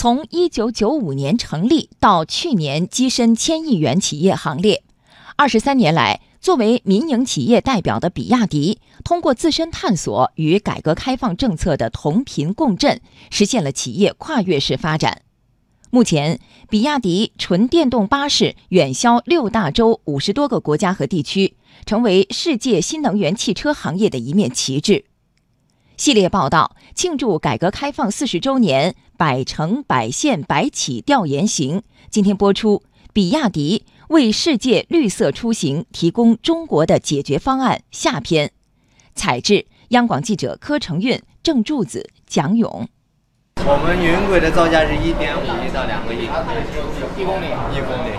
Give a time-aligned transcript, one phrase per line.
[0.00, 4.84] 从一九九五年成立到去年跻身千亿元企业行列，
[5.34, 13.00] 二十三年来，作为民营企业代表的比亚迪，通过自身探索与改革开放政策的同频共振，
[13.30, 15.22] 实现了企业跨越式发展。
[15.90, 16.38] 目前，
[16.70, 25.06] 比亚迪纯电动巴士远销六大洲五十多个国家和地区，成为世界新能源汽车行业的一面旗帜。
[25.98, 32.84] 系列报道庆祝改革开放四十周年“百城百县百企”调研行，今天播出。
[33.12, 38.52] 比亚迪为世界绿色出行提供中国的解决方案下篇，
[39.16, 42.88] 采制央广记者柯成运、郑柱子、蒋勇。
[43.56, 48.10] 我们云轨的造价是一点五亿到两个亿，一公里，一公里。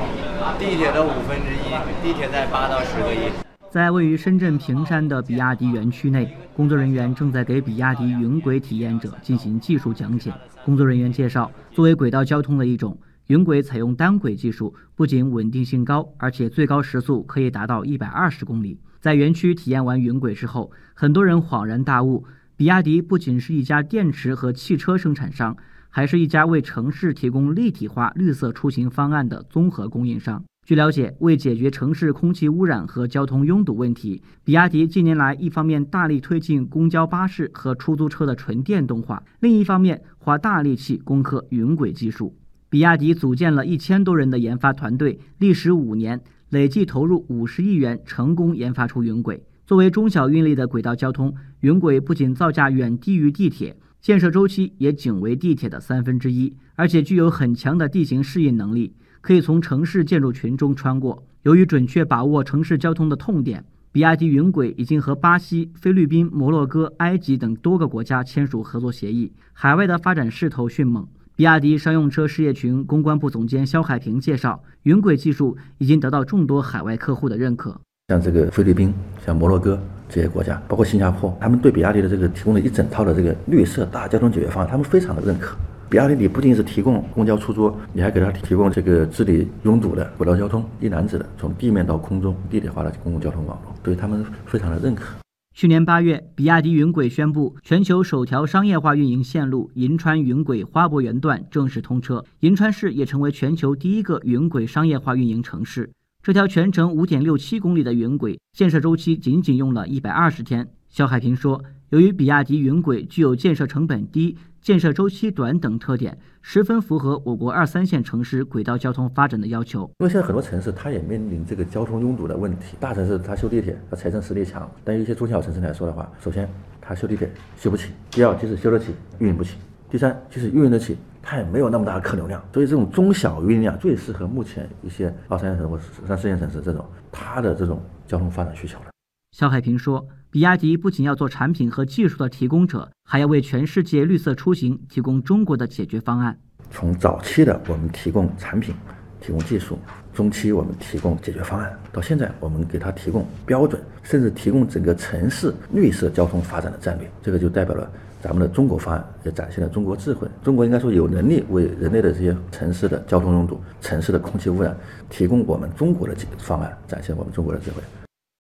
[0.60, 1.72] 地铁的五分之一，
[2.04, 3.49] 地铁在八到十个亿。
[3.72, 10.34] 在位于深圳坪山的比亚迪园区内，工作人员正在给比亚迪云轨体验者进行技术讲解。
[10.66, 18.80] 工作人员介绍，作为轨道交通的一种，云轨采用单轨技术，不仅稳定性高，而且最高时速可以达到一百二十公里。
[19.00, 22.26] 在园区体验完云轨之后，很多人恍然大悟。
[22.58, 25.56] 比亚迪不仅是一家电池和汽车生产商，
[25.90, 30.44] 还是一家为城市提供立体化绿色出行方案的综合供应商。
[30.70, 42.36] 据了解，为解决城市空气污染和交通拥堵问题，比亚迪近年来一方面大力推进公交巴士和出租车的纯电动化，另一方面花大力气攻克云轨技术。
[42.70, 49.44] 比亚迪组建了一千多人的研发团队，历时五年，累计投入五十亿元，成功研发出云轨。
[49.66, 61.24] 作为中小运力的轨道交通，云轨不仅造价远低于地铁，建设周期也仅为地铁的三分之一，而且具有很强的地形适应能力，可以从城市建筑群中穿过。
[61.44, 71.08] 由于准确把握城市交通的痛点，比亚迪云轨已经和巴西、菲律宾、摩洛哥、埃及等多个国家签署合作协议，海外的发展势头迅猛。
[71.36, 77.80] 比亚迪商用车事业群公关部总监肖海平介绍，云轨技术已经得到众多海外客户的认可。
[78.10, 78.94] 像这个菲律宾、
[79.26, 85.56] 像摩洛哥这些国家，包括新加坡，他们对比亚迪的这个提供了一整套的这个绿色大交通解决方案，他们非常的认可。
[85.90, 95.16] 比亚迪你不仅是提供公交出租，你还给他提供这个治理拥堵的轨道交通，一揽子的从地面到空中立体化的公共交通网络，对他们非常的认可。
[95.56, 105.90] 去年八月，比亚迪云轨宣布，全球首条商业化运营线路银川云轨花博园段正式通车，银川市也成为全球第一个云轨商业化运营城市。
[106.22, 110.68] 这条全程五点六七公里的云轨建设周期仅仅用了一百二十天。
[110.90, 119.84] 肖海平说：“由于比亚迪云轨具有建设成本低、建设周期短等特点，十分符合我国二三线城市轨道交通发展的要求。
[120.00, 126.50] 因为现在很多城市它也面临这个交通拥堵的问题，大城市它修地铁，它财政实力强；但有一些中小城市来说的话，首先
[126.82, 128.88] 它修地铁修不起，第二即使修得起，
[129.20, 129.58] 运营不起。”
[129.92, 138.86] 第三，就是运营得起，它也没有那么大的客流量，所以这种中小运营量最适合目前一些二三线城市或三四线城市这种它的这种交通发展需求了。
[139.32, 146.38] 肖海平说，比亚迪不仅要做产品和技术的提供者，还要为全世界绿色出行提供中国的解决方案。
[146.70, 148.76] 从早期的我们提供产品、
[149.20, 149.80] 提供技术，
[150.14, 157.92] 中期我们提供解决方案，到现在我们给他提供标准，甚至提供整个城市绿色交通发展的战略，这个就代表了。
[158.22, 160.28] 咱们的中国方案也展现了中国智慧。
[160.44, 164.78] 中国应该说有能力为人类的这些城市的交通拥堵、城市的空气污染
[165.10, 167.82] 提供我们中国的解方案，展现我们中国的智慧。